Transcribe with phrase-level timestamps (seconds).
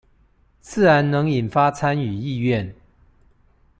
[0.61, 2.73] 自然能引發參與意願